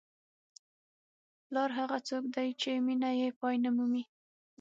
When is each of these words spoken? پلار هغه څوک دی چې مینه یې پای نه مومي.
پلار 1.45 1.69
هغه 1.79 1.97
څوک 2.07 2.23
دی 2.35 2.49
چې 2.61 2.69
مینه 2.85 3.09
یې 3.19 3.29
پای 3.39 3.55
نه 3.63 3.69
مومي. 3.75 4.03